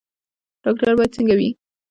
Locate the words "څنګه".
1.17-1.33